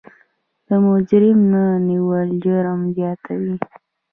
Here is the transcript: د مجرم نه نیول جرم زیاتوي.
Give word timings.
د 0.67 0.69
مجرم 0.85 1.39
نه 1.51 1.63
نیول 1.87 2.29
جرم 2.43 2.81
زیاتوي. 2.95 3.55